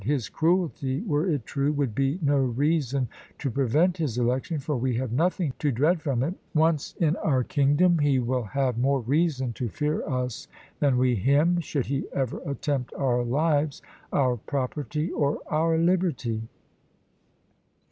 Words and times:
His 0.03 0.29
cruelty, 0.29 1.03
were 1.03 1.29
it 1.29 1.45
true, 1.45 1.71
would 1.73 1.93
be 1.93 2.17
no 2.23 2.39
reason 2.39 3.07
to 3.37 3.51
prevent 3.51 3.97
his 3.97 4.17
election, 4.17 4.57
for 4.57 4.75
we 4.75 4.95
have 4.95 5.11
nothing 5.11 5.53
to 5.59 5.71
dread 5.71 6.01
from 6.01 6.23
it: 6.23 6.33
once 6.55 6.95
in 6.99 7.15
our 7.17 7.43
kingdom, 7.43 7.99
he 7.99 8.17
will 8.17 8.41
have 8.41 8.79
more 8.79 9.01
reason 9.01 9.53
to 9.53 9.69
fear 9.69 10.03
us 10.09 10.47
than 10.79 10.97
we 10.97 11.13
him, 11.13 11.59
should 11.59 11.85
he 11.85 12.07
ever 12.15 12.39
attempt 12.49 12.91
our 12.95 13.23
lives, 13.23 13.83
our 14.11 14.37
property, 14.37 15.11
or 15.11 15.37
our 15.51 15.77
liberty." 15.77 16.41